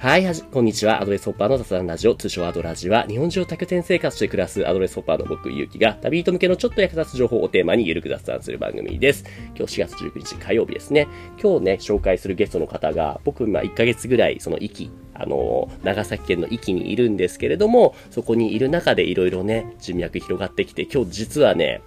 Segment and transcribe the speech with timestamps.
[0.00, 1.02] はい、はじ、こんにちは。
[1.02, 9.24] アドレスホッパーの雑談ラジオ、通称アドラジは、日本中を多拠点生活して暮らすアドレスホッパーの僕、ゆうきが、旅人向けのちょっと役立つ情報をテーマにゆるく雑談する番組です。
[9.56, 11.08] 今日4月19日火曜日ですね。
[11.42, 21.80] 今日ね、紹介するゲストの方が、僕、今1ヶ月ぐらい、その、壱岐、あの、長崎県の壱岐にいるんですけれども、そこにいる中でいろいろね、人脈広がってきて、今日実はね、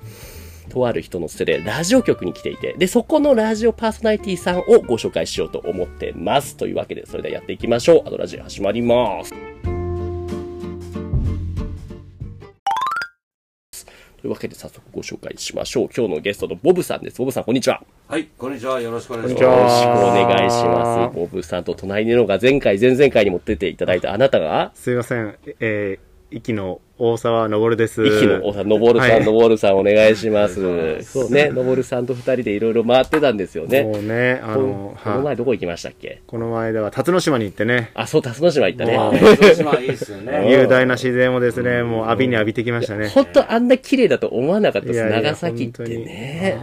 [0.71, 6.55] とある人のつてでラジオ局に来ていて、で、そこのラジオパーソナリティさんをご紹介しようと思ってます。
[6.55, 8.07] というわけで、それではやっていきましょう。
[8.07, 9.33] アドラジオ始まります。
[14.21, 15.89] というわけで早速ご紹介しましょう。
[15.95, 17.17] 今日のゲストのボブさんです。
[17.17, 17.83] ボブさん、こんにちは。
[18.07, 18.79] はい、こんにちは。
[18.79, 19.43] よろしくお願いします。
[19.43, 21.15] よろしくお願いします。
[21.15, 25.35] ボブさんと隣にいるのが前回、前々回にも出ていただいたあなたが、すいません。
[25.59, 28.05] えー、息の大沢昇です。
[28.05, 31.01] 息のおさん、のぼるさん、はいさんお願いします。
[31.01, 33.81] そうね、のぼるさんと二人でいろいろ回ってたんですよね。
[33.81, 36.21] もうね、あこの、このは前どこ行きましたっけ？
[36.27, 39.17] この前では辰野島に行ってね、あ、そう、辰野島行ったあね。
[39.17, 40.51] 広島いいっすようんね。
[40.51, 43.07] 雄大な自然をですね、もう浴びに浴びてきましたね。
[43.07, 46.59] 本当あんな綺麗だと思わなかったです、いやいや長崎って本ね。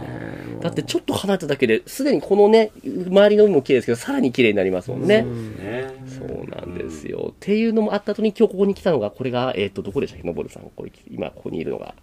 [0.61, 5.23] だってちょっと離れただけで、すでにこのね、周りの海も綺麗ですけど、さらに綺麗になりますもんね。
[5.23, 5.87] ね。
[6.07, 7.29] そうなんですよ。
[7.31, 10.27] っていうのもあった後に今日ここに来たのが、これが、えっ、と、どこでしたっけ？
[10.27, 10.63] のぼるさん。
[10.75, 11.87] これ、今ここにいるのが。
[11.87, 11.93] こ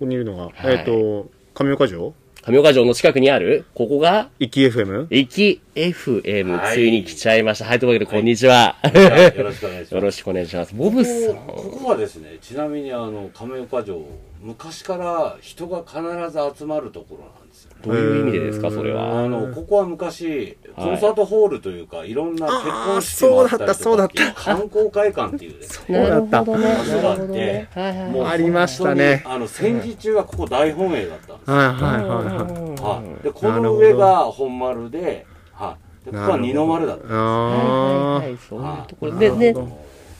[0.00, 2.14] こにいるのが、はいえっ、と、上岡城？
[2.42, 5.08] 上岡城の近くにある、ここが、壱岐 FM?
[5.10, 7.66] 駅 FM、はいついに来ちゃいました。
[7.66, 8.76] はい、というわけで、こんにちは。
[8.82, 9.92] よろしくお願いします。
[9.94, 10.74] よろしくお願いします。
[10.74, 11.34] ボブさん。
[11.34, 14.02] ここはですね、ちなみにあの、亀岡城、
[14.40, 17.72] 昔から人が必ず集まるところなんですよ。
[17.82, 19.24] どういう意味でですか、それは？
[19.24, 25.98] あの、ここは昔、コンサートホールというか、いろんな結婚式もあったりとかそうだったそうだった観光会館っていうですね。
[26.00, 26.74] そうだったなるほどね。
[26.74, 31.56] 場所があってねはいはいもうありましたねあの、戦時中はここ大本営だったんですよ。
[31.56, 33.04] はいはいはいはい。
[33.04, 33.24] はい。
[33.24, 36.06] で、この上が本丸で、はい。
[36.06, 37.18] で、ここは二の丸だったんですよ。
[37.18, 39.54] はいはいあはい、そういうところなでね。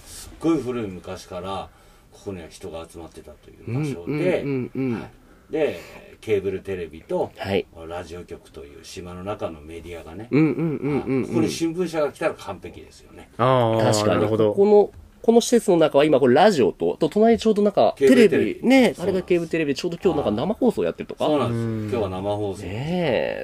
[0.06, 1.68] すっごい古い昔から
[2.12, 5.10] ここには人が集まってたという場所うんで、うんうんうんはい
[5.50, 5.80] で
[6.20, 7.66] ケーブルテレビとはい。
[7.88, 11.50] ラジオ局という島の中のメディアがね、うんうんうんうんうんここに。
[11.50, 13.30] 新聞社が来たら完璧ですよね。
[13.38, 14.50] あー、確かに、なるほど。
[14.50, 18.54] ここの、この施設の中は今これラジオと、と隣ちょうどなんかテレビ。
[18.54, 19.74] ビ、ね、あれがケーブルテレビ。
[19.74, 21.26] でちょうど今日なんか生放送やってるとか。
[21.26, 21.94] そうなんうんです。
[21.94, 22.00] よ。
[22.00, 22.62] 今日は生放送。
[22.62, 22.68] ね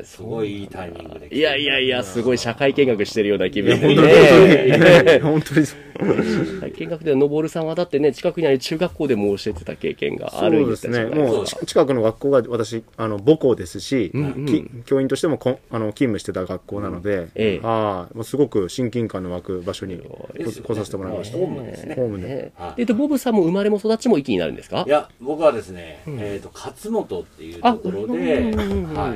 [0.01, 5.21] え、すごいいいタイミングでいやいやいや、すごい社会見学してるような気分でね。
[5.21, 5.81] 本当にそう。
[5.97, 11.05] 社会見学でのぼるさんはだってね、近くにある中学校でも教えてた経験があそるうんですね。
[11.05, 14.47] もうち近くの学校が私、あの、母校ですし、んうん。
[14.47, 17.61] き教員としてもこんあの勤務してた学校なので、ええ。
[17.63, 21.39] ああ、もうすごく親近感の湧く場所に来させてもらいました。
[21.67, 21.95] ホームですね。
[21.97, 22.29] ホームで。
[22.29, 24.85] ねはいえっと、ボブさんも生まれも育ちも息になるんですか？
[24.87, 28.53] いや、僕はですね、えっ、と、勝本っていうところで、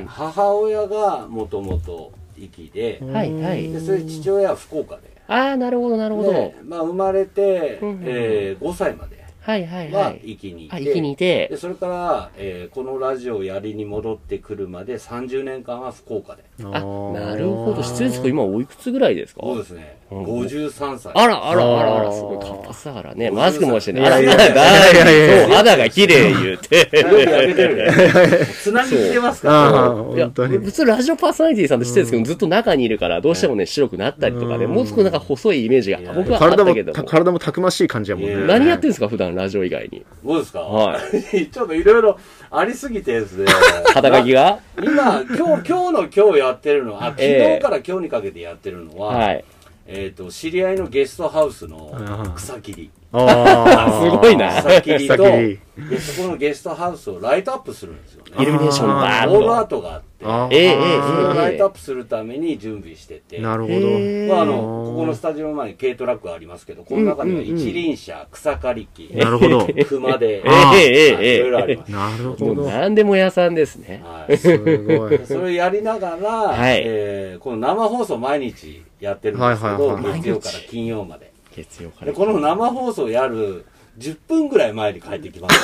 [0.07, 3.71] 母親がもともと壱岐で、はいはい。
[3.73, 5.03] で、それ父親は福岡で。
[5.29, 6.57] ああ、なるほどなるほどで。
[6.65, 10.01] まあ、生まれて、うんうんえー5歳まではいはいは。
[10.01, 11.49] はい壱岐にいて、あ、息にいて。
[11.49, 11.57] で。
[11.57, 16.43] それから、えーこのラジオをやりに戻ってくるまで30年間は福岡で。
[16.63, 16.69] あ、
[17.15, 17.83] なるほど。
[17.83, 19.41] 失礼ですけど、今おいくつぐらいですか？
[19.43, 20.25] そうですね、うん。
[20.25, 21.13] 53歳。
[21.15, 23.31] あら、あら、あら、あら、すごい活発だからね。
[23.31, 24.03] マスクもしてね。
[24.05, 24.45] あら、いやいや。
[24.45, 26.77] いやだいやいやいやそう、肌が綺麗言うて。
[26.77, 29.55] よく焼けてるねつなぎ来てますから。
[29.55, 30.59] ああ、いや、本当に。
[30.59, 34.73] 普通ラジオパーソナリティさんって知ってるんですけど、ずっと中にいるから、どうしてもね、白くなったりとかね、うん。
[34.73, 35.99] もう少しなんか細いイメージが。
[36.15, 36.95] 僕はあっ体もたけども。
[36.95, 38.35] た体もたくましい感じやもんね。
[38.47, 40.05] 何やってんですか、普段ラジオ以外に。
[40.25, 40.99] どうですか、は
[41.53, 42.19] ちょっといろいろ
[42.51, 43.47] ありすぎてですね。
[43.93, 44.59] 肩書きが？
[44.83, 47.57] 今今日今日の今日やってるのは昨ええ。
[47.57, 49.45] 日から今日にかけてやってるのは、はい。
[49.87, 59.67] えっ、と知り合いのゲストハウスのあ草切りあ すごいな草切りとそこのゲストハウスをライトアップするんですよねイルミネーションバーオールアー。
[59.67, 63.75] トがあってあええええそれをライトアッえプするために準備しててなるほど。
[63.75, 69.67] へまあ、あのここのスタジオの前に軽トラックがありますけどこの中には一輪車草刈り機なるほど。
[69.89, 72.63] 熊手ええええはいいろいろありますなるほど。
[72.65, 74.03] 何でも屋さんですね。
[74.05, 75.19] はいすごい。
[75.27, 81.30] それをやりながら、はいえーこの生放送毎日やってるんですけど、はいはいはい月曜から金曜まで。
[81.55, 82.07] 月曜から。
[82.07, 83.65] で、この生放送やる
[83.99, 85.57] 10分ぐらい前に帰ってきます。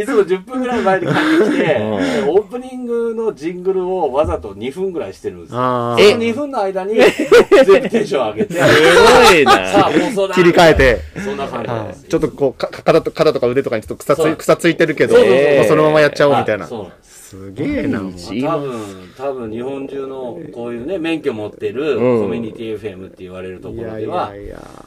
[0.00, 1.76] いつも10分ぐらい前に帰ってきて、で
[2.26, 5.56] オープニングのジングルをわざと2分ぐらいしてるんですよ。
[5.56, 7.04] その2分の間に全
[7.82, 8.66] 部テンション上げて、すご
[9.32, 10.00] い さあな。
[10.00, 10.98] 放送だ切り替えて。
[11.20, 12.02] そんな感じです。
[12.08, 14.16] ちょっとこう、か肩と肩とか腕とかにちょっと草
[14.56, 15.16] つついてるけど、
[15.68, 16.64] そのままやっちゃおうみたいな。
[16.64, 17.05] はそうなんです。
[17.36, 24.32] すげえな、多分、多分日本中のこういうね、免許持ってるコミュニティ FM って言われるところでは、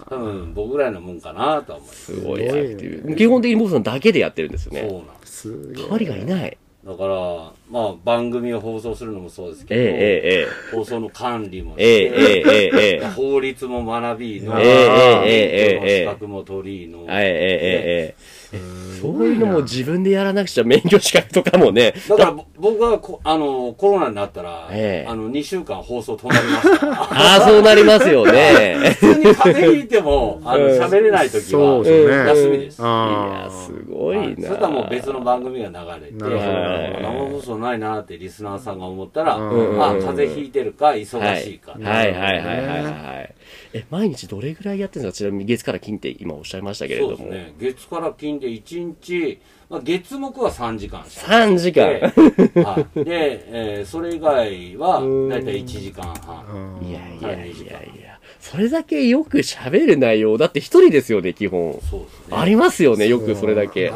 [0.10, 2.06] 多分僕ぐらいのもんかなと思います。
[2.16, 3.16] すごい。
[3.16, 4.88] 基本的に僕さんだけでやってるんですよね。
[4.90, 5.74] そうなんです。
[5.74, 6.57] 代わりがいない。
[6.86, 18.16] だから、まあ、番組を放送するのもそうですけど、ええ、放送の管理も、ね、法律も学びの、資格も取りえ、
[18.54, 18.57] ね、
[19.01, 21.94] そういうのも自分でやらなくちゃ免許資格とかもね。
[22.07, 27.01] だからぼ僕はこあのコロナになったら、ええあの2週間放送止まりましたから。
[27.01, 28.96] ああ、そうなりますよね。
[29.00, 32.80] 普通に風邪ひいても、あの、うん喋れない時は、休みです。
[32.81, 34.22] いや、あすごいな。
[34.24, 41.72] はいそれとはもう別の番組が流れて、生放送ないなってリスナーさんが思ったら、うんあ、風邪ひいてるか、忙はいしいか。
[41.72, 43.36] はいはいはいはいはい。
[43.74, 45.18] え、毎日どれぐらいやってるんですか？
[45.18, 47.18] ちなみに月から金って今おっしゃいましたけれども。
[47.18, 47.54] そうですね。
[47.60, 51.86] 月から金で1日、まあ、月木は3時間しか3時間。
[52.63, 53.04] はい。
[53.04, 56.80] で、えーそれ以外は、だいたい1時間半。
[56.84, 58.09] いやいやいやいや。
[58.40, 60.38] それだけよく喋る内容。
[60.38, 61.78] だって一人ですよね、基本。
[61.90, 62.38] そうですね。
[62.38, 63.92] ありますよね、よくそれだけ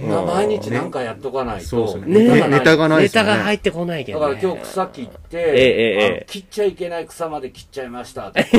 [0.00, 4.34] まあ毎日なんかやっとかないと、そうですねねネタがないネですよねタが入ってこないけだど、ね。
[4.40, 8.50] から今日草切って、ええええあの切っちゃいけない草まで切っちゃいました 石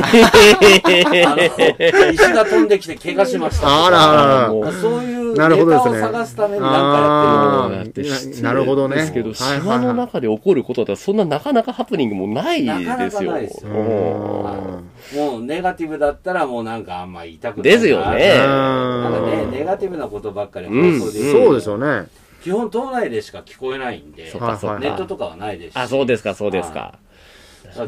[2.32, 3.86] が飛んできて怪我しましたとか。
[3.86, 8.96] あらあらもうまあそういうネタを探すためになんかやってるあーだってななるほどね。
[8.96, 12.80] ですけど、島の中で起こることだったら、そんななかなかハプニングもないですよ。
[12.80, 13.74] なかなかないですようん。
[13.74, 17.76] もうネガティブだったらもうなんかあんま言いたくないな。
[17.76, 18.38] ですよね。
[18.38, 22.06] なんかね、ネガティブなことばっかり放送で、そうですよね。
[22.42, 25.76] 基本島内でしか聞こえないんで、ネットとかはないですし。
[25.76, 26.98] あ、そうですか、そうですか。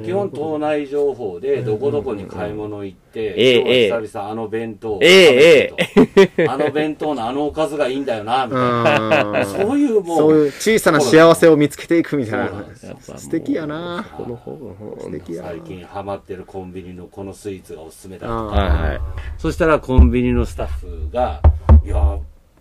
[0.04, 5.74] 基本島内情報でどこどこに買い物行って、ええ今日は久々あの弁当を食ええ。
[6.14, 6.52] べてと。
[6.52, 9.40] あの弁当のあのおかずがいいんだよな、みたいな。
[9.40, 12.64] うんそういうもう、そういう小さな幸せを見つけていくみたいな。
[13.00, 14.04] 素敵やな。
[14.16, 15.48] この方が、素敵やな。
[15.50, 18.56] 最近ハマってるコンビニのこのスイーツがおすすめだとあか。
[18.56, 19.00] はいはい。
[19.38, 21.40] そしたらコンビニのスタッフが、
[21.84, 22.18] いや、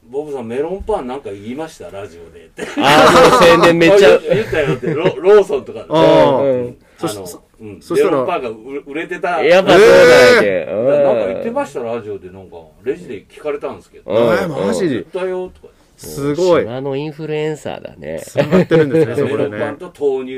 [0.08, 1.90] ボブさんメロンパンなんか言いました？
[1.90, 2.62] ラジオでって。
[2.62, 4.20] あー、もう宣伝めっちゃあ。
[4.20, 5.86] 言ったよって、ロローソンとかで。
[5.90, 9.44] うんそあのそうんそしたらメロンパンが売売れてた。
[9.44, 10.66] やっぱそうだけ。
[10.66, 10.76] なん
[11.16, 14.12] か言ってました、ラジオで、なんか、レジで聞かれたんですけど。
[14.12, 15.04] うんえーマジで？
[15.04, 15.74] たよ、とか。
[15.98, 16.64] すごい。
[16.64, 18.22] 島のインフルエンサーだね。
[18.26, 19.60] 繋がってるんですね、そメこでね。
[19.60, 20.34] パンと豆乳。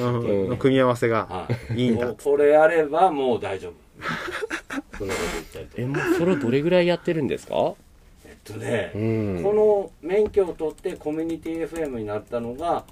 [0.00, 1.82] うんの組み合わせがはい。
[1.82, 2.12] いいんだ。
[2.12, 3.72] これやればもう大丈夫。
[4.98, 7.74] そんなこと言ったりとかえ、もうそれをどれぐらいやってるんですか？
[8.26, 12.84] えっとね、うんこの免許を取ってコミュニティ FM になったのが、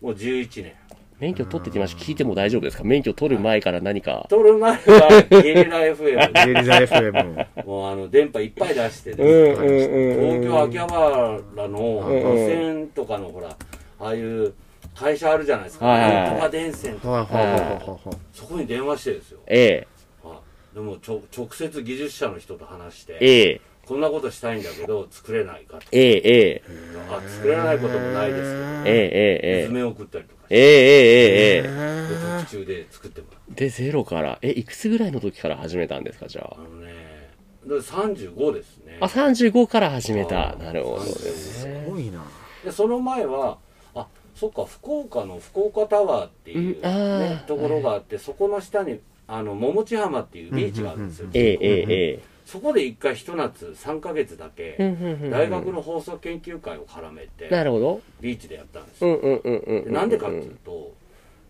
[0.00, 0.74] もう11年。
[1.22, 2.02] 免許取ってきました。
[2.02, 2.82] 聞いても大丈夫ですか？
[2.82, 4.26] 免許取る前から何か。
[4.28, 5.96] 取る前はゲリラ FM
[6.46, 7.64] ゲリラ FM。
[7.64, 9.72] もうあの電波いっぱい出してて、うんうん
[10.32, 11.78] うん東京秋葉原の
[12.08, 13.56] うん路線とかのほら、
[14.00, 14.52] ああいう
[14.96, 15.86] 会社あるじゃないですか。
[15.86, 17.24] なんとか電線とか、はい。
[17.24, 17.98] はいはいは
[18.32, 19.38] そこに電話してですよ。
[19.46, 19.86] え
[20.24, 25.86] え、はいでもちょ直接技術者の人と話して、ええ、こんなことしたいんだけど作れないかって。
[25.92, 26.62] ええ、ええ、
[27.08, 28.42] あ作れないこともないです
[28.86, 32.08] ええ、ええ、けど、図面送ったりとかええ、ええ、ええ。
[32.08, 33.54] で特注で作ってもらう。
[33.54, 36.60] で、ゼロから、え、いくつぐらいの時から始めたんですか、じゃあ？
[36.60, 37.30] のね、
[37.64, 38.98] で35ですね。
[39.00, 39.06] あ。
[39.06, 40.52] あ、35から始めた。
[40.52, 41.10] あなるほどね。
[41.10, 42.22] すごいな。
[42.64, 43.58] でその前は
[43.94, 55.30] あそっか福岡の福岡タワーっていう、うんところがあって、そこの下にあの桃地浜っていうビーチがあるんですよ、ええ、ええ、そこで一回ひと夏3ヶ月だけ、ええ。
[55.30, 58.00] 大学の放送研究会を絡めて、なるほど。
[58.20, 59.84] ビーチでやったんですよ、うんうんうんうん。
[59.84, 60.92] でなんでかっていうと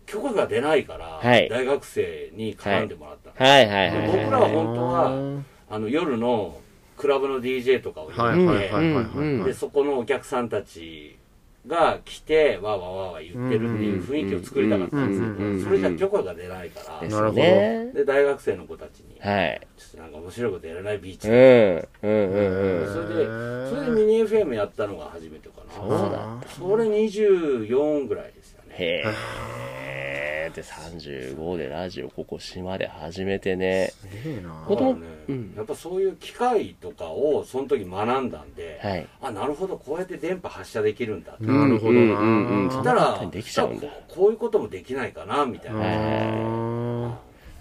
[0.05, 4.07] 許可が出ないから、はい大学生に絡んでもらったんです、はいはい。
[4.07, 6.59] 僕らは本当はあの夜の
[6.97, 9.45] クラブの DJ とかをはい入れて、はいはいはいはい。
[9.45, 11.17] でそこのお客さんたち
[11.65, 17.91] が来てわわわわ言ってるっていう雰囲気を作りたかったんですけどそれじゃ許可が出ないからですなるほどね。
[17.93, 19.61] で大学生の子たちにはい。
[19.77, 21.33] ちょっとなんか面白いことやらないビーチうん。
[21.33, 22.93] でうんうんうん。
[22.93, 23.25] それで
[23.69, 26.37] それでミニ FM やったのが初めてかそうなだ。
[26.47, 28.32] それ24ぐらい
[28.77, 30.51] へえ。
[30.55, 33.91] で、35でラジオ、ここ島で始めてね。
[34.01, 34.49] すげえな。
[34.67, 39.07] 子供だからねうんやっぱそういう機械とかをその時学んだんではい。
[39.21, 42.71] あなるほどこうやって電波発射できるんだなるほどうんうんうんな。
[42.73, 45.81] そしたら簡単にできちゃうんだこうこういうこともできないかなみたいなあ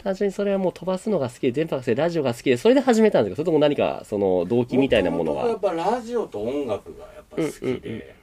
[0.02, 5.42] 単純にそれはもう飛ばすのが好きで、電波が好きで、ラジオが好きで、それで始めたんですかそれとも何か、その、動機みたいなものが。
[5.42, 8.14] 元々やっぱラジオと音楽がやっぱ好きで、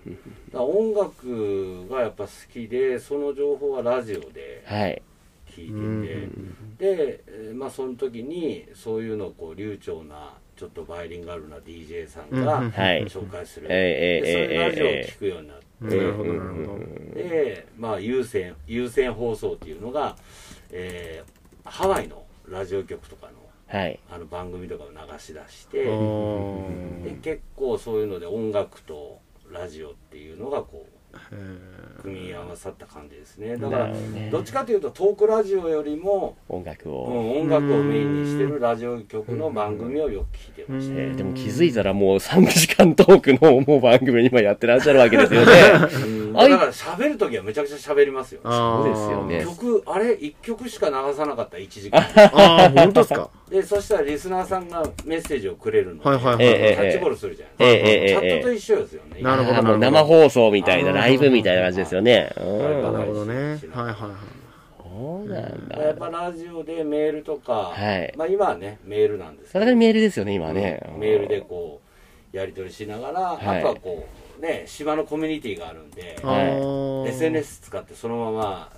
[0.54, 5.02] 音楽がやっぱ好きでその情報はラジオではい。
[5.48, 6.08] 聞いて
[6.78, 13.06] て、で、えーまあその時にそういうのをこう流暢なちょっとバイリンガルな DJ さんがうんはい。
[13.06, 16.80] 紹介する、ええでそれでラジオをええ聞くようになって、なるほどなるほど。
[17.16, 20.16] で、まあ、優先優先放送っていうのが、
[20.72, 21.39] えー
[21.70, 23.34] ハワイのラジオ局とかの
[23.68, 24.00] はい。
[24.12, 29.20] あの番組とかを流し出して、あでー結構そういうので音楽と
[29.52, 31.00] ラジオっていうのがこう
[32.02, 33.90] 組み合わさった感じですねだから
[34.32, 37.10] どっちかというとトークラジオよりも、音楽うを。
[37.10, 45.52] ん、音楽をメインにしてるラジオ局の番組をよく聞いてました、えーでも気づいたらもう3時間トークのもう番組今やってらっしゃるわけですよね。
[46.34, 53.30] だから喋る時はめちゃくちゃ喋りますよそうですよね曲あれ1曲しか流さなかった1時間ああ、本当ですか？
[53.50, 56.46] でそしたらリスナーさんがメッセージをくれるので、はいはいはい。
[56.46, 62.32] ええキャッチボールするじゃないええええチャットと一緒ですよねなるほどもう生放送みたいな、ライブみたいな感じですよね。
[62.38, 62.60] うん
[62.94, 63.34] なるほどね。
[63.36, 63.96] はいはいはい。
[65.00, 65.78] そうなんだ。
[65.82, 70.82] やっぱラジオでメールとか、はいまあ今はねメールなんですけどさすがにメールですよね、今ね。
[70.98, 71.80] メールでこ
[72.34, 78.70] うやり取りしながら、はいあとはこうね島のコミュニティがあるんであー SNS 使ってそのまま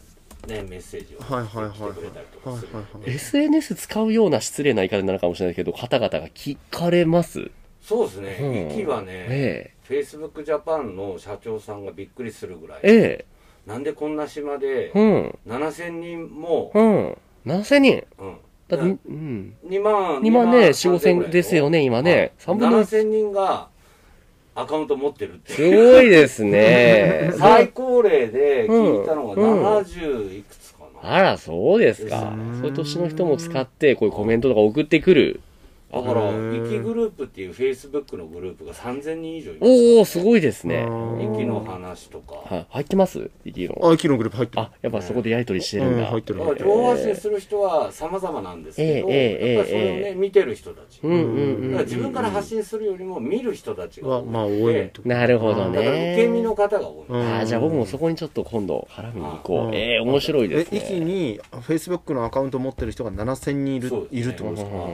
[0.48, 7.52] ねメッセージをはいはいはい来てくれたりとかするはいはいんで SNS 使うような失礼な言い方になるかもしれないけど、方々が聞かれます
[7.82, 12.94] そうですね、うん息はね、え Facebook ジャパンの社長さんがびっくりするぐらい、え。
[12.94, 13.26] え
[13.66, 14.92] なんでこんな島でえ。
[14.96, 15.40] うん。
[15.48, 17.18] 7000人も、うん。
[17.46, 18.04] 7000人。
[18.18, 18.38] うん
[18.68, 19.54] だって、うん。
[19.68, 22.32] 2万2万ね、4、5 3000千ですよね、今ね。
[22.40, 23.02] 3分の1。
[23.02, 23.68] 7000人が
[24.54, 27.32] アカウント持ってるってすごいですね。
[27.40, 32.58] 最高齢で聞いたのがうん70いくつかな、あら、そうですかうん。
[32.60, 35.40] そういう年の人も使って、こういうコメントとか送ってくる。
[35.92, 40.86] だから、へーイキグループっていうフェイスブックのグループが3000人以上いますおー、すごいですね。
[40.90, 42.36] うんイキの話とか。
[42.46, 43.30] はい、入ってます？
[43.46, 43.76] イキの。
[43.82, 45.98] あ、昨日グループ入ってるあ、やっぱそこでやりとりしてるんだ。
[45.98, 51.00] うん入ってるだから情報発信する人は様々なんですけど、ええええやっぱりそれをね、見てる人たち。
[51.04, 56.44] うんうんうんだから自分から発信するよりも見る人たちが多いは、まあ、多い なるほどだから受け身ね。
[56.44, 57.06] の方が多い。
[57.10, 59.76] うんあーじゃあ僕もそこにちょっと今度絡みに行こう。
[59.76, 60.78] ええ面白いでえす、ね。
[60.80, 64.72] 一気に、フェイスブックのアカウント持ってる人が7000人いるねいるってことですか？
[64.72, 64.92] うん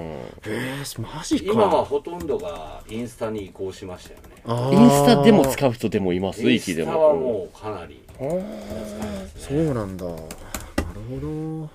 [0.48, 1.54] えー、マジか。
[1.54, 4.24] 今はほとんどがインスタに移行しましたよね。
[4.46, 7.20] あーインスタでも使う人でもいますインでスタはも。
[7.20, 8.02] もうかなり
[9.36, 10.06] そうなんだ。
[10.06, 10.18] なる
[11.20, 11.70] ほ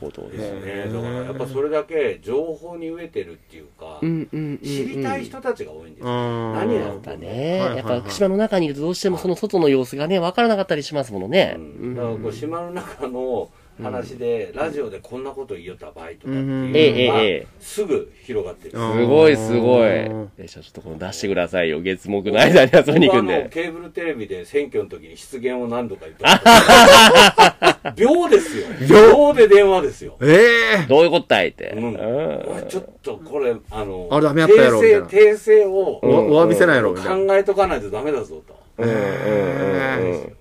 [0.00, 0.84] ほどですね。
[0.86, 0.92] ね。
[0.92, 4.58] だからやっぱそれだけ情報に飢えてるっていうか、うんうんうんうん。
[4.58, 6.08] 知りたい人たちが多いんですど。
[6.08, 6.14] よ。
[6.54, 11.56] 何何ややっぱね、はいはいはいやっぱ島の中にいるとどうしてもその外の様子がね、わからなかったりしますものね。
[11.58, 13.50] うんだからこう島の中の
[13.82, 17.06] 話で、ラジオでこんなこと言いよった場合とかっていうのが、えええ
[17.42, 18.78] えすぐ広がってる。
[18.78, 20.06] うんすごいすごい。
[20.06, 21.80] うんえじゃあちょっとこの出してくださいよ。
[21.80, 23.48] 月木の間に遊びに行くん僕はあので。
[23.50, 27.92] ケーブルテレビで選挙の時に失言を何度か言った。
[27.96, 28.66] 秒ですよ。
[28.88, 30.16] 秒で電話ですよ。
[30.22, 31.72] ええどういうことだいって。
[31.76, 37.26] うんうんちょっとこれ、あの、あれダメやったやろみたいな訂正、訂正をおお詫びせないやろみたいな。
[37.26, 38.56] 考えとかないとダメだぞと。
[38.78, 40.36] うんうんうんうん。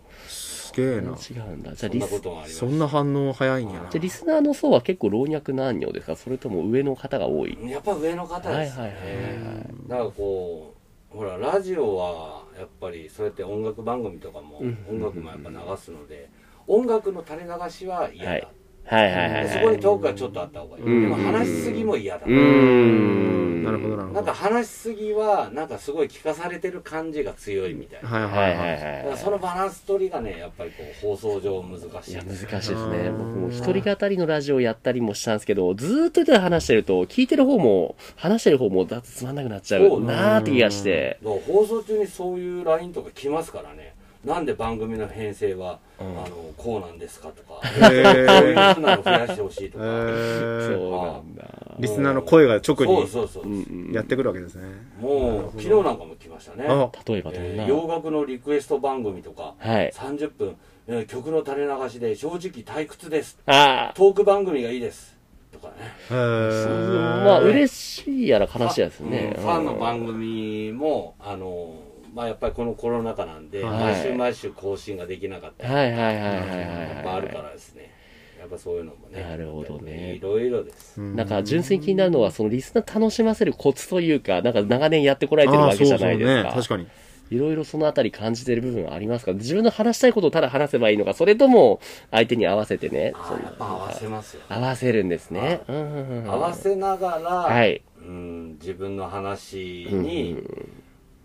[0.74, 1.12] すげえな。
[1.12, 1.74] 違うんだ。
[1.76, 2.06] じゃあそんな
[2.46, 3.90] リス、そんな反応早いんやな。
[3.94, 6.16] あリスナーの層は結構老若男女ですか？
[6.16, 7.58] それとも上の方が多い？
[7.70, 8.54] やっぱ上の方ですね。
[8.54, 10.74] はいはいはいはいだからこ
[11.14, 16.30] う、ほら、ラジオは、やっぱり、そうやって音楽番組とかも、うん音楽もやっぱ流すので、
[16.66, 18.32] 音楽の垂れ流しは嫌だ。
[18.32, 18.48] はい
[18.86, 19.44] はいはいはいはい。
[19.44, 20.84] でそこにトークがちょっとあった方がいい。
[20.84, 22.26] うんでも話しすぎも嫌だ。
[22.26, 23.64] うーん。
[23.64, 24.14] なるほどなるほど。
[24.16, 28.10] なんか話しすぎは、なんかすごい聞かされてる感じが強いみたいな。
[28.10, 28.80] はいははいいはいはい。
[28.80, 32.12] だからはそのバランス取りがね、やっぱりこう、放送上難しい。
[32.12, 32.24] いや。
[32.24, 32.78] 難しいですね。
[33.08, 41.20] うん僕も一人語りのラジオやったりもしたんですけど、ずーっとただ話してると、聞いてる方も、話してる方もだってつまんなくなっちゃそううなーって気がして。
[41.24, 43.93] 放送中にそういう LINE とか来ますからね。
[44.26, 49.86] なんで番組の編成は、うんあの、こうなんですかとか、へそういうーふうなの増やしてほしいとえか。
[49.86, 51.44] ーそうなんだ。
[51.80, 53.44] リスナーの声が直にそうそう。
[53.44, 54.64] うんうんやってくるわけですね。
[55.02, 56.66] もう、昨日なんかも来ましたね。
[56.70, 57.64] あ、例えばどんな？
[57.64, 59.92] えー洋楽のリクエスト番組とか、はい。
[59.92, 60.56] 30分、
[60.88, 63.38] えー曲の垂れ流しで正直退屈です。
[63.46, 63.94] ああ。
[63.94, 65.18] トーク番組がいいです。
[65.52, 65.74] とかね。
[66.10, 69.34] まあ、嬉しいやら悲しいやですね。
[69.38, 71.76] うんファンの番組も、あの、
[72.14, 77.92] まあやっぱりこのコロナ禍なんで、はい毎週毎週更新ができなかったり、はいはいはいはいはいやっぱあるかはらですね。
[78.40, 79.22] やっぱそういうのもね。
[79.22, 81.00] なるほどねいろいろです。
[81.00, 81.04] い。
[81.04, 86.92] なんか純粋に気になるのは、そのリスナー楽しませるコツというか、なんか長年やってこられてるわけじゃないですあーそうそうね確か。
[86.92, 87.36] かに。
[87.36, 89.32] いろいろそのあたり感じてる部分はありますか？
[89.32, 91.80] 自分の話したいことをただ話せばいいのか、それとも
[92.12, 94.42] 相手に合わせてね、そのあーやっぱ合わせますよ。
[94.50, 95.62] 合わせるんですね。
[95.70, 97.82] うんうんうんうん合わせながら、はい。
[98.00, 100.38] うん、自分の話うんに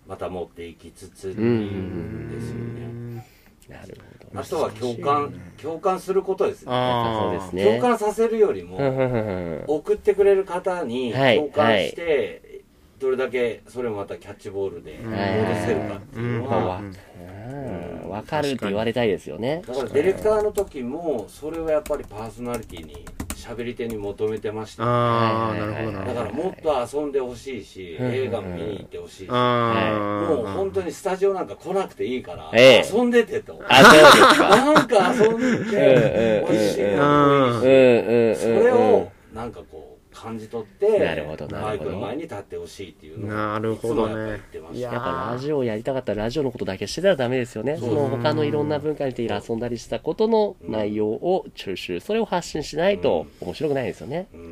[0.08, 3.28] また持っていきつつってんいうんですよね。
[3.68, 4.40] なるほど。
[4.40, 6.68] あとは共感、共感することですね。
[6.72, 7.78] あそうですね。
[7.78, 8.78] 共感させるよりも、
[9.66, 12.62] 送ってくれる方にはい共感して、
[12.98, 15.14] どれだけそれをまたキャッチボールで戻
[15.66, 19.62] せるかっていうのまあは、わうんわかるって言われたいですよね。
[19.66, 23.04] だからディレクターの時も、それをやっぱりパーソナリティに
[23.38, 25.54] 喋喋り手に求めてましたよあ。
[26.07, 30.42] だからもっと遊んでほしいし、うん映画も見に行ってほしいし、も。
[30.45, 33.61] う本当にスタジオなんか来なくていいから、ええ遊んでてと。
[33.68, 34.49] あ、そうですか。
[34.57, 36.76] なんか遊んで、美味しい。
[36.76, 39.88] それを、なんかこう、
[40.22, 41.90] 感じ取って、なるほどなマイるほど。
[41.90, 44.40] クの前に立ってほしいっていうのをなるほどね。
[44.75, 47.76] やっぱラジオをやりたかったらラジオのことだけしてたらダメですよね。
[47.78, 54.28] その他のいろんな文化について遊んだりしたことの内容を抽集、それを発信しないと面白くないですよね。
[54.34, 54.40] うん。
[54.40, 54.48] うん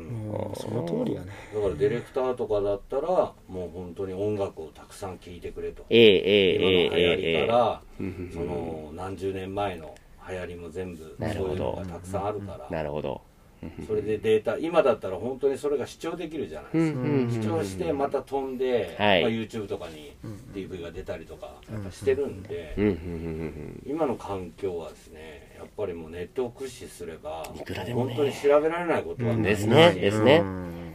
[0.55, 1.27] その通りやね。
[1.53, 5.85] だからディレクターとかだったら、もう本当に音楽をたくさん聴いてくれと。
[5.89, 9.95] えええ今のえ流行りえええから、えその何十年前の
[10.29, 11.49] 流行りも全部なるほど。
[11.49, 13.21] そういうのがたくさんあるから、なるほど。
[13.87, 19.21] それでデータ今だったら本当にそれが視聴できるじゃないですか、うん視聴してまた飛んで、はい。
[19.21, 20.15] まあ、YouTube とかに
[20.53, 22.75] DV が出たりとかやっぱしてるんで、
[23.85, 28.15] 今の環境はですねやっぱりもうネットを駆使すればいくらでもね。
[28.15, 29.43] 本当に調べられないことはない。
[29.43, 30.41] ですねですね。
[30.43, 30.86] うん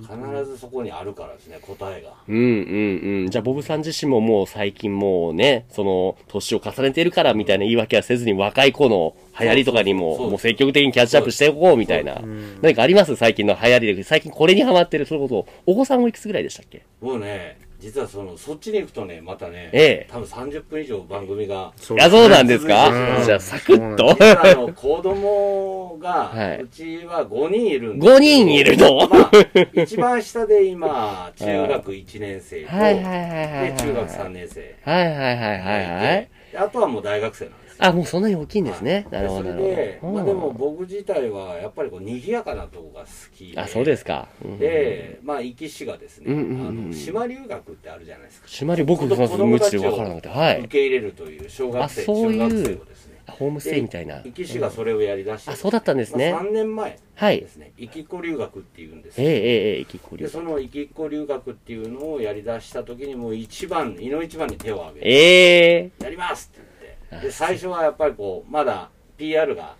[0.00, 3.30] 必ずそこにあるからですね答えがうんうんうん。
[3.30, 12.20] じゃあ、ボブさん自身ももう最近もうね、その、年を重ねているからみたいな言い訳はせずに若い子の流行りとかにも、もう積極的にキャッチアップしていこうみたいな。
[12.60, 13.14] 何かあります？
[13.16, 14.02] 最近の流行りで。
[14.02, 15.06] 最近これにハマってる。
[15.06, 16.82] それこそ、お子さんおいくつぐらいでしたっけ？
[17.00, 20.08] もうね実はそのそっちに行くとねまたね、ええ。
[20.10, 23.24] 多分30分以上番組がいや、そうなんですうかん。
[23.24, 24.16] じゃあ、サクッと？
[24.20, 26.62] あの子供が、はい。
[26.62, 29.08] うちは5人いるんですけど5人いるの？
[29.08, 32.94] まあ、一番下で今中学1年生と、はい。
[32.96, 33.72] はいはいはいはい。
[33.74, 34.76] で中学3年生。
[34.84, 35.60] はいはいはいはい。
[35.60, 36.28] はい。
[36.50, 39.06] であとはもう大学生なんですよあ、もうそんなに大きいんですね。
[39.10, 40.00] なるほど、それで。
[40.02, 44.28] まあ、でも僕自体はやっぱりこう賑やかなとこが好きであ、そうですか。
[44.44, 50.28] うんで、まあ、壱岐市がですね、あの島留学ってあるじゃないですか締まり僕、子供その無知で分からなくて。
[50.28, 50.68] はい受。
[50.68, 54.16] け入れるという小学生あそういう中学生をですねあホームステイみたいな。
[54.22, 56.42] 壱岐市がそれをやりだして、あ、そうだったんですねまあ、。
[56.42, 66.67] 3年前はいですね壱岐っ子留学っていうんですええよええええ、結構でその壱岐っ子留学っていうのをやりだした時にもう一番井の一番に手を挙げてええやりますって
[67.10, 69.76] で最初はやっぱりこうまだ PR が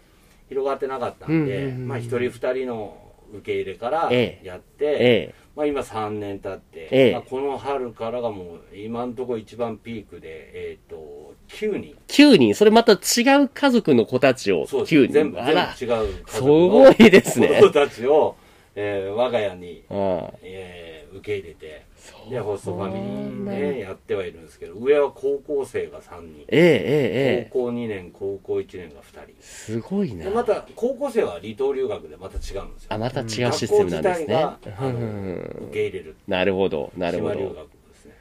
[0.49, 1.89] 広がってなかったんで、うんうんうんうん。
[1.89, 2.97] まあ、一人二人の
[3.33, 4.47] 受け入れからええ。
[4.47, 7.13] やって、えまあ、今3年経って、ええ。
[7.13, 11.97] まあ、この春からがもう今のところ一番ピークで、えっと9人。
[12.09, 12.97] 9人、それまた違
[13.43, 15.13] う家族の子たちをそう9人。
[15.13, 17.49] 全部違う家す族のごいですね。
[17.61, 18.37] 子供たちを、
[18.75, 20.29] えー我が家に、うん。
[20.43, 21.85] えー受け入れて
[22.31, 26.45] でホストファミリーなでやってはいるんですけど上は高校生が3人。
[26.49, 27.49] ええええええ。
[27.51, 29.35] 高校2年高校1年が2人。
[29.41, 30.25] すごいな。
[30.25, 30.31] で。
[30.31, 32.89] また高校生は離島留学でまた違うんですよ。
[32.91, 34.47] あ、また違うシステムなんですね。
[34.63, 36.17] 受け入れる。
[36.27, 37.63] なるほど、なるほ島留学ど。
[37.63, 38.15] ですね。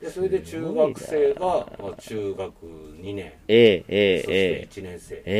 [0.00, 1.40] でそれで中学生が、
[1.80, 2.52] まあ、中学
[3.00, 3.32] 2年。
[3.48, 4.68] ええええそえ。
[4.68, 5.14] して1年生。
[5.16, 5.22] え。
[5.24, 5.34] ええ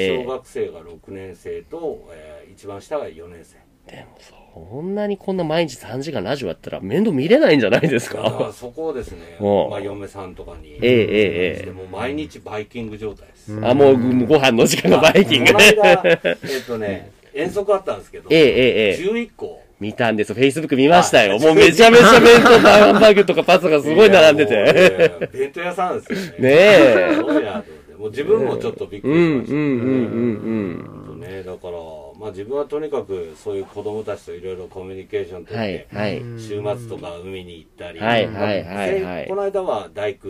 [0.00, 0.24] えええ。
[0.24, 3.56] 小学生が6年生と、えー一番下が4年生。
[3.88, 3.96] え。
[3.96, 4.18] でも
[4.54, 9.38] そんなにこんな毎日3時間ラジオやったら面倒見れないんじゃないですだかそこをですね、
[9.70, 15.52] まあ、嫁さんとかに、ええええええでもう毎日バイキング状態です、あ、もうご飯の時間がバイキング。
[15.52, 19.04] この間えっ、とね遠足あったんですけど、ええええええ。
[19.04, 19.60] 11個。
[19.78, 20.34] 見たんですよ。
[20.34, 21.34] Facebook 見ましたよ。
[21.34, 24.54] はいもうめちゃめちゃ弁当とハンバーグとかパスタがすごい並んでて。
[24.56, 26.48] ね弁当屋さんですよね。
[26.48, 27.14] ねえ。
[27.14, 27.94] すごいなと思って。
[27.98, 31.78] もう自分もちょっとびっくうん、うん、りしました、うん、うん、ほんとね、だから、
[32.18, 35.44] まあ、自分はとにかくそういう子供たちといろいろコミュニケーションうん。
[35.46, 36.40] 取って、はい、はい。
[36.40, 40.28] 週末とか海に行ったり、はいはいはいはいでこの間は大工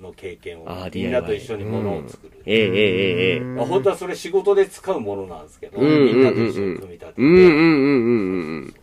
[0.00, 3.40] の経験をあーみんなと一緒にものを作る、ええええええ。
[3.40, 8.74] まあ本当はそれ仕事で使うものなんですけど、うんうんみんなと一緒に組み立てて、うん、うん、うん、うん、うん。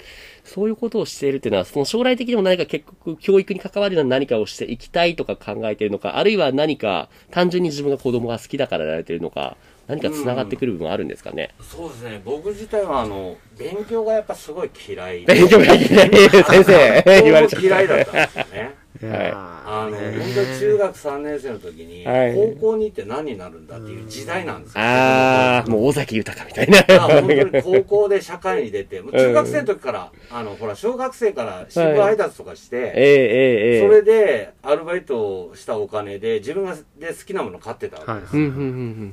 [0.43, 9.55] そういうことをしているっていうのは、その将来的にも何か結局教育に関わるような何かをしていきたいとか考えているのか、あるいは何か単純に自分が子供が好きだからやられているのか、
[9.87, 11.49] 何か繋がってくる部分はあるんですかね？
[11.61, 12.21] そうですね。
[12.23, 15.25] 僕自体はあの勉強がやっぱすごい嫌い。
[15.25, 16.09] 勉強がいけない。
[16.43, 17.67] 先生、 言われちゃった。
[17.67, 26.83] 嫌いだったんですよねあの本当に中学3年生の時に、はい高校に行って何になるんだっていう時代なんですよあー、もう尾崎豊みたいな。
[26.87, 33.87] まあ本当に高校で社会に出て、も う中学生の時から、あの、ほら、小学生から新聞配達とかして、ええ。
[33.87, 38.37] それでアルバイトをしたお金で自分がで好きなもの買ってたわけです。
[38.37, 38.55] うん、うん、うん、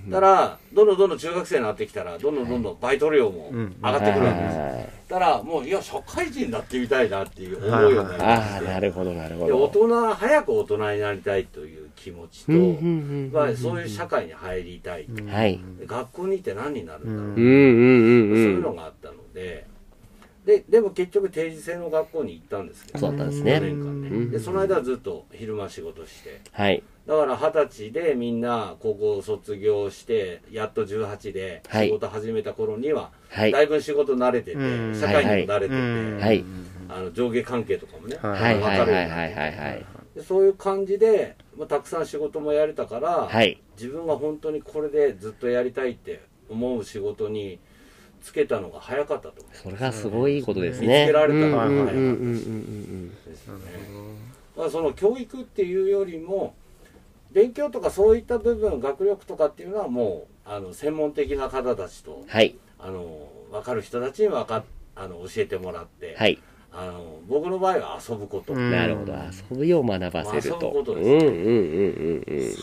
[0.04, 0.10] うん。
[0.10, 8.60] だから、どんどんどんどん中学生になってきたら、どんどんどんどんバイト料も上がってくるわけですだから、もう、いや、社会人だってみたいなっていう思うようになりまああ。
[8.60, 9.88] なるほど、なるほで、大ど。
[9.88, 12.52] 人、早く大人になりたいという気持ちと、
[13.36, 15.06] まあそういう社会に入りたい。
[15.28, 15.60] はい。
[15.80, 18.62] で学校に行って何になるんだろううん、うん、うん、そういううん。
[18.62, 19.66] のがあったので、
[20.44, 22.98] ででも結局定時制の学校に行ったんですけど。
[22.98, 23.54] そうだったんですね。
[23.56, 24.30] 4年間ね、うん。
[24.30, 26.40] でその間はずっと昼間仕事して。
[26.52, 26.82] はい。
[27.06, 31.86] だから二十歳でみんな高校を卒業してやっと18ではい。
[31.86, 33.52] 仕事始めた頃には、はい。
[33.52, 34.98] だいぶ仕事慣れてて、うん。
[34.98, 36.18] 社会にも慣れてて、うん。
[36.20, 36.44] はい。
[36.88, 38.32] あの上下関係とかもね、はい。
[38.32, 43.60] はいはいはい分かるようになってそういう感じで、まあ、たくさん仕事もやれたから、はい。
[43.76, 47.60] 自分が本当にこれでずっとやりたいって思う仕事に
[48.22, 51.04] つけたのが早かったと思それがすごいいいことです見ね。
[51.04, 53.62] つけられたのがうんうんうんうん早かったうんですよね
[54.56, 56.54] だからその教育っていうよりも
[57.32, 62.56] 勉強とかそういった部分学力とかっていうのはもうあの専門的な方たちとはい。
[62.78, 64.64] あの分かる人たちに分か
[64.96, 66.38] あの教えてもらって、はい。
[66.72, 69.12] あの僕の場合は遊ぶこと、うんなるほど。
[69.52, 70.70] 遊びを学ばせると。
[70.70, 72.54] ことですねうんうんうんうんうん。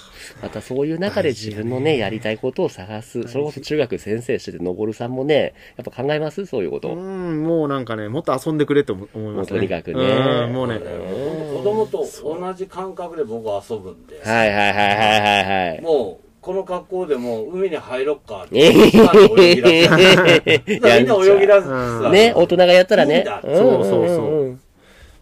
[0.42, 3.24] またそういう中で自分のね、やりたいことを探す。
[3.24, 6.46] それこそ中学先生してて、のぼるさんもね、やっぱ考えます？
[6.46, 6.94] そういうこと。
[6.94, 9.34] うん、もうなんかね、もっと遊んでくれと思いますね。
[9.34, 15.82] もうとにかくねうんもうね、子供と同じ感覚で僕は遊ぶんで、はいはいはいはいはいはい。
[15.82, 18.58] もうこの格好でもう海に入ろっかって。
[18.58, 22.12] えみんなで泳ぎ出すみんな泳ぎ出すうん。
[22.12, 23.26] ね、大人がやったらね。
[23.26, 24.24] そうそうそ
[24.56, 24.60] う。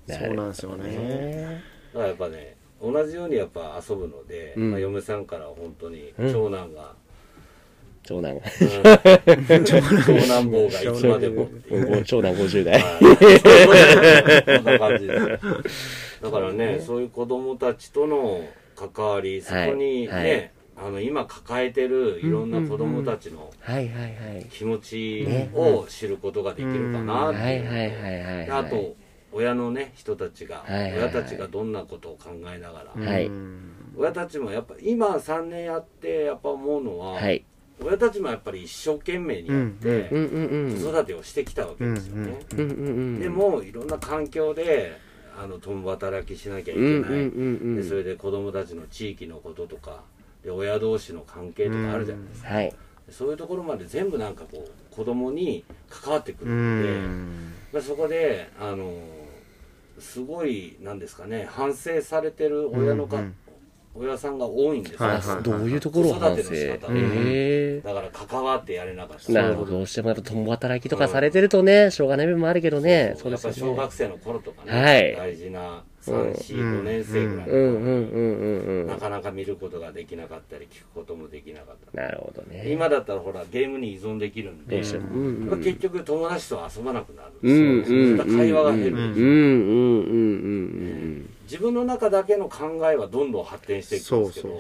[0.07, 0.89] そうなんですよね。
[0.89, 1.61] ね
[1.93, 4.71] だからやっぱね同じようにやっぱ遊ぶので、うん。
[4.71, 6.31] まあ、嫁さんから本当にうん。
[6.31, 6.93] 長男が、
[8.03, 8.33] 長男。
[8.33, 8.41] うん。
[9.65, 11.47] 長男坊がいつまでも
[12.05, 12.79] 長男50代。
[12.79, 14.55] はい。
[14.57, 16.21] そんな感じです。
[16.21, 18.41] だからねそういう子供たちとの
[18.75, 23.51] 関わりそこにね、あの今抱えてるいろんな子供たちの。
[24.51, 28.95] 気持ちねを知ることができるかなってあと
[29.31, 32.93] 親のね人たちが、親たちがどんなことを考えながら、
[33.97, 37.43] 親たちもやっぱ今3年やってやっぱ思うのは、はい。
[37.83, 40.09] 親たちもやっぱり一生懸命にやって。
[40.09, 42.37] 子育てをしてきたわけですよね。
[43.19, 44.97] で、もいろんな環境で
[45.37, 47.75] あの共働きしなきゃいけない。
[47.75, 50.14] でそれで子供たちの地域のこととかで
[50.51, 52.73] 親同士の関係とかあるじゃないですか、はい。
[53.09, 57.53] そういうところまで全部なんかこう子供に関わってくうるんで、ん。
[57.73, 58.93] まあ、そこであの
[59.99, 63.35] すごいなんですかね反省されてる親のか、うんうん
[63.97, 67.81] 親さんが多いんですよ、はいはいどういうところを反省子育ての仕方ええ。
[67.81, 69.71] だから関わってやれなかったなるほど。
[69.71, 73.15] どうしてもやっぱ共働きとかされてるとね、しょうがない部分もあるけどね。
[73.17, 73.73] そうやっぱり小。
[73.73, 78.85] 学生の頃とかね、はい大事な3、4、5年生ぐらい。
[78.87, 82.71] なかなか見ることができなかったり聞くこともできなかったなるほどね。
[82.71, 84.77] 今だったらほらゲームに依存できるんで。
[84.77, 89.13] 結局友達と遊ばなくなるうんうんそう会話が減る、
[91.43, 94.59] 自分の中だけの考えはどんどん発展していくんですけど。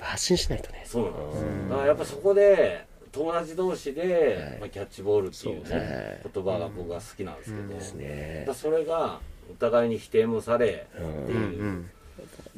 [0.00, 0.82] 発信しないとね。
[0.84, 7.54] そうなんですうんだからやっぱそこで友達同士で、まあ、キャッチボールっていうね言葉が僕は好きなんです
[7.96, 11.90] けど、それがお互いに否定もされっていう、うん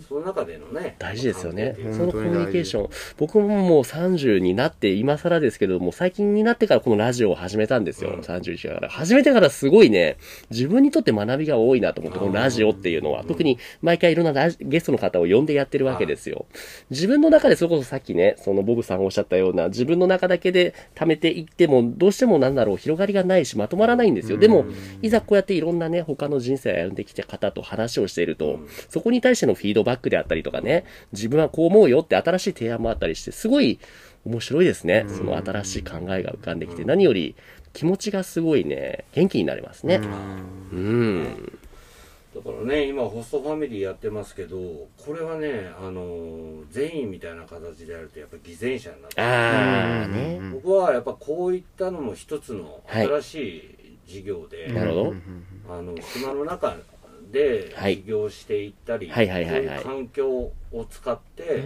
[0.08, 1.76] その中でのね大事ですよね。
[1.92, 2.90] そのコミュニケーション。
[3.16, 8.10] 僕ももう30になって、今更ですけども、最近になってからこのラジオを始めたんですよ。
[8.10, 8.88] うん31から。
[8.88, 10.16] 始めてからすごいね、
[10.50, 13.24] 自分にとって学びが多いなと思って、このラジオっていうのは。
[13.24, 16.46] 特に毎回いろんなゲストの方を呼んでやってるわけですよ。
[16.90, 24.38] 自分の中でそれこそさっきね、そのボブさんがおっしゃったような、自分の中だけで貯めていっても、どうしてもなんだろう、広がりがないし、まとまらないんですよ。
[24.38, 24.66] でも、
[25.02, 33.80] いざこうやっていろんなね、他の人生を歩んできた方と話をしていると、そこに対してのフィードバックであったりとかね、自分はこう思うよって新しい提案もあったりして、すごい
[34.24, 35.06] 面白いですね。
[35.08, 37.34] その新しい考えが浮かんできて、何より
[37.72, 40.00] 気持ちがすごいね、元気になりますね。
[40.72, 41.58] うん。
[42.34, 50.40] だからね今ホストファミリーやってますけどこれはねあの善意みたいな形でやるとやっぱり偽善者になってね。
[50.52, 55.14] 僕はやっぱこういったのも一つのはい新しい事業で、なるほど。
[55.70, 56.76] あの島の中
[57.32, 60.52] ではい起業していったり、はいそういう環境を
[60.90, 61.64] 使って、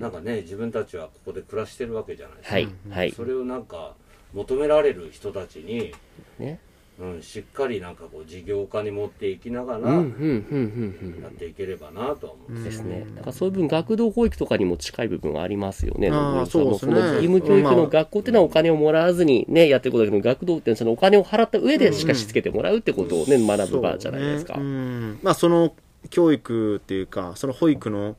[0.00, 3.12] なんかね自分たちはここで暮らしてるわけじゃないですか、はい、はい。
[3.12, 3.94] それをなんか
[4.32, 5.92] 求められる人たちに、
[6.38, 6.60] ね。
[7.00, 12.64] うん、しっかりなんかこう事業化に持っていきながらうん、うん、うん、うん、やっていければなとは思うんうん。
[12.64, 13.06] でですすね。
[13.14, 16.10] だからそういう分、学童保育とかにも近い部分はありますよね。
[16.12, 16.94] あそうですね。
[16.94, 24.54] の義務教育の学校っていうのはお金をもらわずにね、やっていくことだけど、学童っていうのはそのお金を払った上でしかしつけてもらうってことをね、学ぶ場じゃないですか。
[24.54, 25.72] ねうんまあその
[26.10, 28.16] 教育っていうかその保育の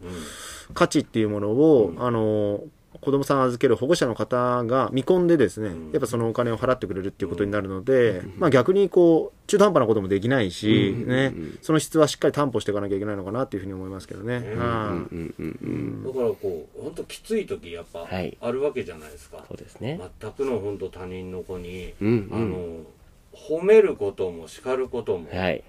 [0.73, 2.61] 価値っていうものを、あの
[3.01, 5.91] 子供さん預ける保護者の方が見込んでですね、ん。
[5.91, 14.35] やっぱそのお金を払ってくれるっていうことになるので、まあ逆にこう中途半端なこともできないし、ね、その質はしっかり担保していかなきゃいけないのかなっていうふうに思いますけどね。
[14.35, 14.59] うん。
[14.59, 15.15] はい。
[15.15, 16.03] うん、うん、うん。
[16.03, 18.37] だからこう本当きつい時やっぱはい。
[18.41, 19.99] あるわけじゃないですか、そうですね。
[20.21, 22.29] 全くの本当他人の子に、うんうん。
[22.31, 25.63] あの褒めることも叱ることもはい。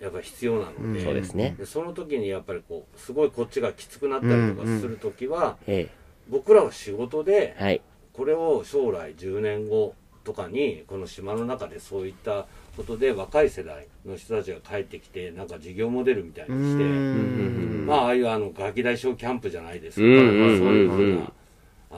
[0.00, 1.54] やっぱ必要なので,、そうですね。
[1.58, 5.88] でその時にやっぱりこうすごいこっちがきつくなったりとかする時は、え
[6.28, 7.62] 僕らは仕事でえ。
[7.62, 7.80] はい。
[8.12, 21.32] これを将来10年後とかにこの島の中でそういったことで若い世代の人たちが帰ってきてなんか事業モデルみたいにして、まあああいうあのガキ大将キャンプじゃないですけど、うんうんうんうんまあ、そういうふうな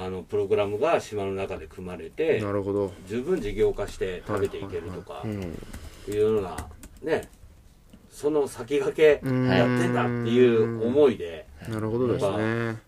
[0.06, 5.58] あのプログラムが島の中で組まれてなるほど十分事業化して食べていけるとかうん。
[6.08, 6.56] いうような
[7.02, 7.28] ね
[8.10, 12.78] その先駆けやってんだっていう思いでなるほどですね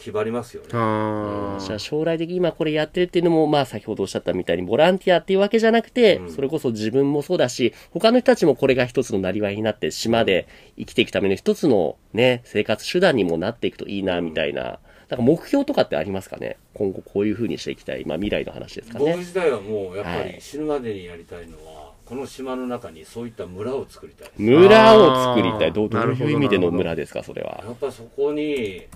[0.00, 0.68] 決まりますよね。
[0.72, 14.80] あじゃあ将来的に今これやってるっていうのも、まあ先ほどおっしゃったみたいにボランティアっていうわけじゃなくて、うんそれこそ自分もそうだし、他の人たちもこれが一つのなりわいになって、島で生きていくための一つのね、生活手段にもなっていくといいな、みたいな。
[15.08, 16.56] なんか目標とかってありますかね？
[16.72, 18.04] 今後こういう風にしていきたい。
[18.04, 19.16] まあ未来の話ですか僕ね。
[19.16, 25.72] 自体はもうやっぱはいり死ぬまでにやりたいのはこの島の中にそういった村を作りたい村を作りたい。
[25.72, 27.60] どうどういう意味での村ですかそれは？
[27.66, 28.86] やっぱそこに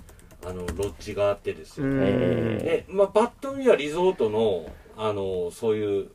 [0.45, 1.99] あのロッジがあってですよ、うん。
[2.03, 6.09] えで、まあ、パッと見はリゾートのあのそういう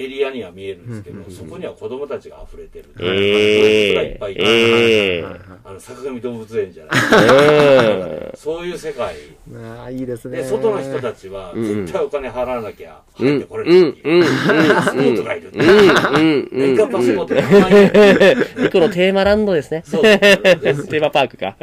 [0.00, 5.24] エリアには見えるんですけど、そこには子供たちが溢れてる、え動物がいっぱいいて、ええ
[5.62, 6.96] あの坂上動物園じゃない。
[7.32, 9.14] えそういう世界。
[9.54, 10.38] ああいいですね。
[10.38, 11.64] で外の人たちはうん。
[11.86, 13.26] 絶対お金払わなきゃうん。
[13.26, 14.20] 入ってこれないっていう、うん。
[14.20, 14.74] うん。
[14.74, 15.68] パスポートがいるって、うん。
[15.68, 16.48] うん。
[16.52, 19.82] 年間パスポートがうん1万円一個のテーマランドですね。
[19.84, 21.56] そうテーマパークか。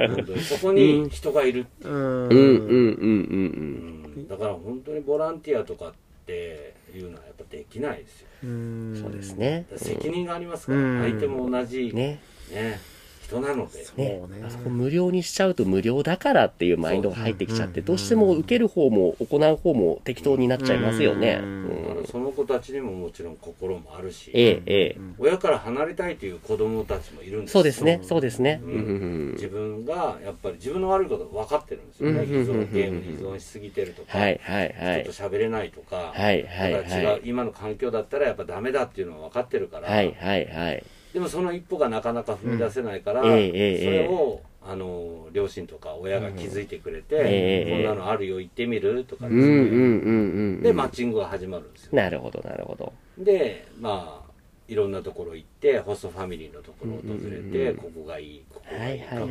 [0.48, 1.94] そこに人がいるっていう。
[1.94, 2.28] うん。
[2.28, 2.30] うん。
[2.30, 2.34] うん。
[2.34, 2.58] うん。
[2.68, 4.14] うん。
[4.18, 4.28] うん。
[4.28, 5.94] だから本当にボランティアとかっ
[6.26, 8.28] ていうのはやっぱできないですよ。
[8.42, 9.66] そうですね。
[9.76, 12.20] 責任がありますから、うん相手も同じ、ね
[12.52, 12.80] ね。
[13.28, 13.80] 人なので。
[13.80, 14.44] ねそうね。
[14.46, 21.40] あそこ無料にしちゃうと無料だからっていうマインドが入ってきちゃって、どうしても受ける方も行う方も適当になっちゃいますよね。
[21.42, 21.84] ううん。
[21.84, 24.98] だからその子たちにももちろん心もあるし、ええ、ええ。
[25.20, 28.62] 親から離れたいという子供たちもいるんですそうですね、そうですね。
[28.64, 28.82] ううんんう
[29.30, 29.32] ん。
[29.34, 35.04] 自分がやっぱり自分の悪いこと分かってるんですよね、うん依存ゲームに依存しすぎてるとか、はいはいはい。
[35.04, 35.28] ちょっと。
[35.28, 37.22] 喋れないとか、はいはいだから違う、はい。
[37.26, 40.84] 今の環境だったらやっぱダメだっていうのは分かってるから、はいはいはい。
[41.14, 50.62] でもその一歩がなかなか踏み出せないから、それを、あの両親とか親が気づいてくれて、ええこんなのあるよ行ってみるとかうですね。
[50.62, 51.90] でマッチングが始まるんですよ。
[51.94, 52.92] なるほどなるほど。
[53.18, 54.28] でまあ
[54.68, 59.30] いろんなところ行ってホストファミリーのところを訪れて、ここがいいここがいい、学校こ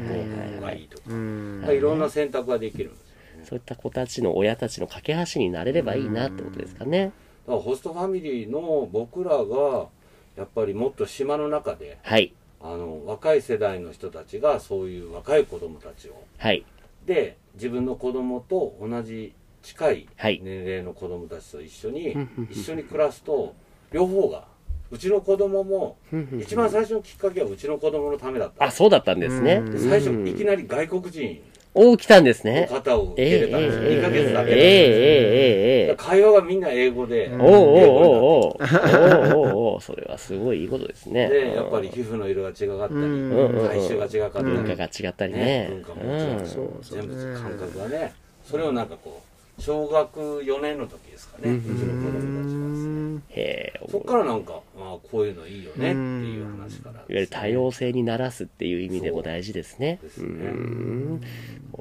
[0.56, 3.06] こがいいとか、いろんな選択ができるんですよ
[3.44, 7.12] そういった子たちの親たちの架け橋になれればいいなってことですかね。
[7.46, 9.88] だからホストファミリーの僕らが
[10.36, 12.32] やっぱりもっと島の中ではい。
[12.60, 16.64] あの若い世代の人たちがそういう若い子供たちをはい。
[17.04, 23.54] で自分の子供と同じ近いはい年齢の子供たちと一緒に、うんうん一緒に暮らすと
[23.92, 24.44] 両方が
[24.90, 25.96] うちの子供も
[26.38, 29.62] 一番最初のきっかけはうちの子供のためだったあ、そうだったんですね。
[29.76, 31.40] 最初うんいきなり外国人
[31.78, 32.66] おー、来たんですのね。
[32.70, 41.28] 方を受ええけ入れたんですよ、2ヶ月だけええええええええ会話がみんな英語で、うんおーおおーおーおーおーそれはすごいいいことですね。
[41.28, 45.68] でやっぱり皮膚の色が違かったり、うん体種が違かったり、文化が違ったりねね。
[45.70, 49.20] 文化も違ううんそうそう全部感覚がねそれをなんかこ
[49.58, 53.80] う小学4年の時ですかね、ううんちの子供たちがですねへえ。
[53.90, 59.98] そっからなんか、まあ、こういうのいいよねっていう話から、いわゆる多様性にならすっていう意味でも大事ですね。
[60.00, 60.50] そうですね。
[60.50, 61.20] ん。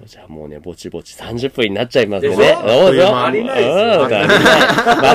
[0.05, 2.35] じゃあもうね、ぼちぼち30分になっちゃいますね。
[2.35, 3.11] どうぞ。
[3.11, 3.31] ま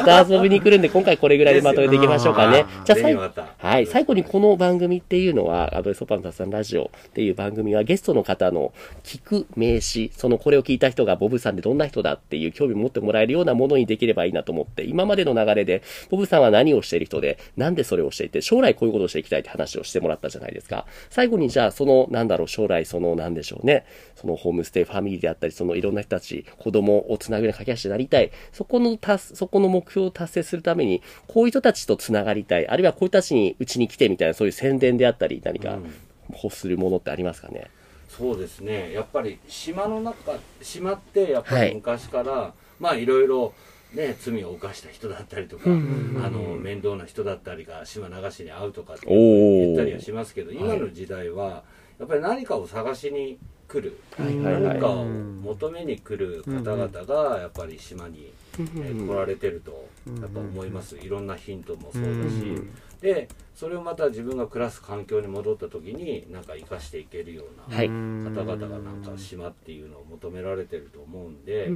[0.04, 2.64] た遊びに来るんで、今回これぐらいでまとめていきましょうかね。
[2.84, 8.72] じゃあ最後はい、最後にこの番組っていうのは、アドレスオパンタさんラジオっていう番組はゲストの方の
[9.04, 17.38] 聞く名詞、そのこれを聞いた人がボブさんでどんな人だっていう興味を持ってもらえるようなものにできればいいなと思って、今までの流れで、ボブさんは何をしている人で、
[17.70, 20.86] なんでそれをしていて、将来こういうことをしていきたいって話をしてもらったじゃないですか。
[21.08, 35.94] 最後にじゃあ、その、なんだろう、将来、その、なんでしょうね、そのホームステイファミリーであったり、そのいろんな人たち、子供をつなぐような駆け足になりたい、そこの達、そこの目標を達成するために、こういう人たちとつながりたい、あるいはこういう人たちにうちに来てみたいな、そういう宣伝であったり、何かうん。
[36.42, 37.66] 欲するものってありますかね？
[38.08, 38.92] そうですね。
[38.92, 41.68] やっぱり島の中島ってやっぱはい。
[41.70, 43.52] り昔から、まあいろいろ
[43.94, 51.64] ね罪を犯した人だったりとか、あの面倒な人だったりが島流しに会うとかって言ったりはしますけど今の時代は
[51.98, 54.62] やっぱり何かを探しに来る、はいはいはい。
[54.62, 59.88] 何かを求めに来る方々がやっぱり島に、えー来られてると
[60.20, 60.96] やっぱ思います。
[60.96, 62.60] いろんなヒントもそうだし、
[63.00, 67.88] でそれをまた自分が暮らす環境に戻った時になんか生かしていけるようなはい。
[67.88, 71.72] 方々がなんか島っていうのを求められてると思うんで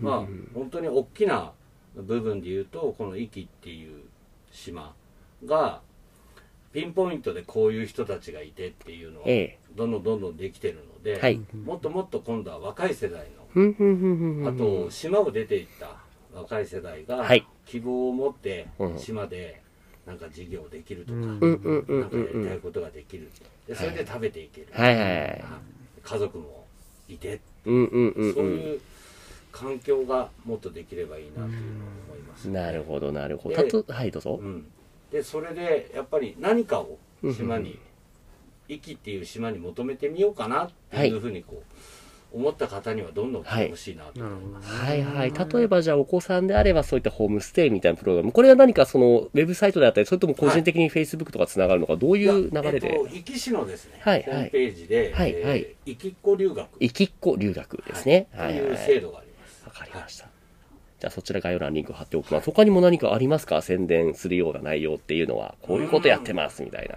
[0.00, 1.52] まあ本当に大きな
[1.94, 4.02] 部分で言うとこの壱岐っていう
[4.52, 4.94] 島
[5.44, 5.80] が
[6.76, 9.58] ピンポイントでこういう人たちがいてっていうのは、ええ。
[9.74, 11.40] どんどんどんどんできてるので、はい。
[11.64, 15.96] もっともっと今度は若い世代の、あと島を出ていった
[16.38, 17.46] 若い世代がはい。
[17.64, 18.98] 希望を持ってうん。
[18.98, 19.62] 島で
[20.06, 21.22] なんか事業できるとか、うん。
[21.22, 23.28] うんうんうんなんかやうんうんりたいことができる
[23.66, 25.44] でそれで食べていける、はいはいはい。
[26.02, 26.64] 家族も
[27.08, 28.80] いて、うんうんうんそういう
[29.52, 31.52] 環境がもっとできればいいなというのを
[32.08, 33.56] 思います、なるほどなるほど。
[33.56, 34.38] はいどうぞ。
[34.40, 34.66] うん、
[35.10, 36.98] でそれでやっぱり何かを
[37.34, 37.78] 島に
[38.68, 41.72] 壱岐っていう島に求めてみようかなっていうふうにこう
[42.36, 45.32] 思った方にはどんどん来てほしいなと思います、はいはい。
[45.32, 48.32] 例えばじゃあお子さんであればそういったホームステイみたいなプログラム。
[48.32, 52.88] これは何かそのウェブサイトであったり、それとも個人的に Facebook とかつながるのか、どういう流れで？
[52.88, 58.28] えっと、壱岐市のですね、はいはいホームページで、はいえーはい壱岐っ子留学いきっこ留学ですね。
[58.34, 58.70] とはいはいはい。
[58.70, 59.64] いう制度があります。
[59.64, 60.28] わかりました。
[60.98, 62.46] じゃあそちら概要欄にリンク貼っておきます。
[62.46, 63.62] 他にも何かありますか？
[63.62, 66.96] 宣伝するような内容っていうのは、こういうことやってますみたいな。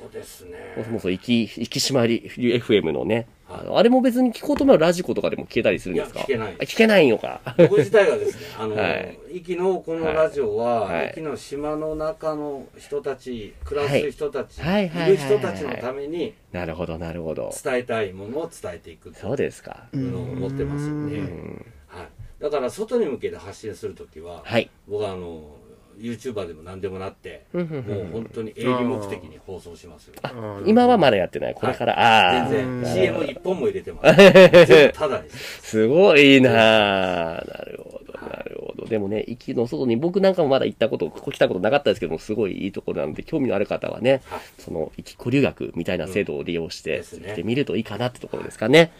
[0.00, 0.74] そうですね。
[0.76, 6.20] もそもそ、行き、行き締まり FM のね、はいあのあれも別に聞こうと思えばラジコとかでも聞けたりするんですか？
[6.20, 7.40] 聞けないあ聞けないのか。
[7.58, 9.18] 僕自体がですね、あの、はい。
[9.32, 11.06] 壱岐のこのラジオは、はい。
[11.08, 14.86] 壱岐の島の中の人たち、暮らす人たち、はい。
[14.86, 14.88] い。
[14.88, 17.52] る人たちのためになるほど、なるほど。
[17.64, 19.88] 伝えたいものを伝えていくとそうですか。
[19.94, 21.66] いうのを思ってますんで、うん。
[21.88, 22.08] はい。
[22.40, 24.70] だから外に向けて発信するときは、はい。
[24.88, 25.42] 僕はあの、
[26.00, 27.66] YouTuber でも何でもなって、もう
[28.12, 30.14] 本当に営利目的に放送しますよ。
[30.22, 31.54] あ今はまだやってない。
[31.54, 32.48] これから、ああ。
[32.48, 34.16] 全然 CM 一本も入れてます。
[34.66, 35.62] 全部タダにしてます。
[35.62, 38.86] すごいなあなるほど、なるほど。
[38.86, 48.92] でもね、駅の外に僕なんかもまだ行ったこと、ここ来たことなかったですけども、すごいいいところなので、興味のある方はね、はいその、行き子留学みたいな制度を利用して、ですね行ってみるといいかなってところですかね。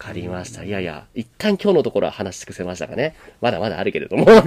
[0.00, 0.62] わかりました。
[0.62, 3.16] いやいや、一旦今日のところは話し尽くせましたかね。
[3.40, 4.26] まだまだあるけれども。
[4.30, 4.42] 今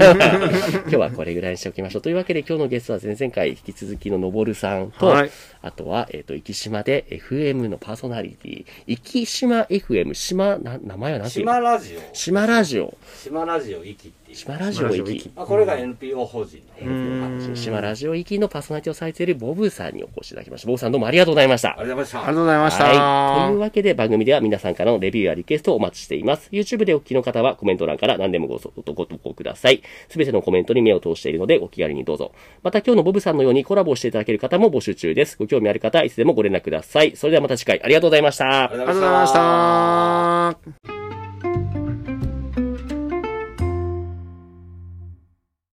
[0.90, 2.02] 日はこれぐらいにしておきましょう。
[2.02, 5.32] というわけで今日のゲストは前々回引き続きののぼるさんと、はい
[5.64, 12.00] あとは、えっ、と、生島で FM のパーソナリティ、生島 FM、島、な、名前は何ていう島ラジオ。
[12.14, 12.98] 島ラジオ。
[13.24, 14.12] 島ラジオ行き。
[14.34, 15.32] 島ラジオ行き島ラジオ行き。
[15.36, 17.52] まあ、これが NPO 法人の。
[17.52, 20.68] ん島ラジオ行きのパーソナリティをされているボブさんにお越しいただきました。
[20.68, 21.70] ボブさんどうもありがとうございました。
[21.70, 22.34] ありがとうございましたありが。
[22.34, 22.84] とうございました。
[22.86, 23.48] はい。
[23.50, 26.50] というわけで番組では皆さんからのレビューやリクエストをお待ちしています。
[26.52, 29.82] YouTube でお聞きの方はコメント欄から何でもごご投稿ください。
[30.10, 32.32] すべてのコメントに目を通しているのでお気軽にどうぞ。
[32.64, 35.38] また今日のボブさんのようにコラボしていただける方も募集中です。
[35.38, 37.16] ご興味ある方はいつでもご連絡ください。
[37.16, 38.64] それではまた次回ありがとうございました。
[38.66, 39.34] ありがとうございまし
[40.92, 41.01] た。